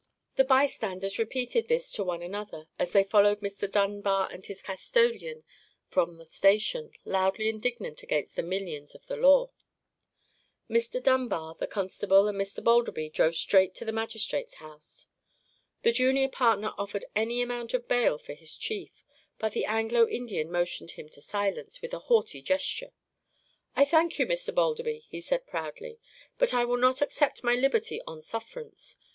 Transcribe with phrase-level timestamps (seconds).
[0.35, 3.69] The bystanders repeated this to one another, as they followed Mr.
[3.69, 5.43] Dunbar and his custodian
[5.89, 9.51] from the station, loudly indignant against the minions of the law.
[10.67, 11.03] Mr.
[11.03, 12.63] Dunbar, the constable, and Mr.
[12.63, 15.05] Balderby drove straight to the magistrate's house.
[15.83, 19.03] The junior partner offered any amount of bail for his chief;
[19.37, 22.93] but the Anglo Indian motioned him to silence, with a haughty gesture.
[23.75, 24.51] "I thank you, Mr.
[24.51, 25.99] Balderby," he said, proudly;
[26.39, 28.97] "but I will not accept my liberty on sufferance.